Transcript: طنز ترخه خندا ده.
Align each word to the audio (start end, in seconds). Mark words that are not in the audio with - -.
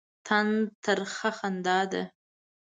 طنز 0.27 0.61
ترخه 0.83 1.29
خندا 1.37 1.79
ده. 1.91 2.03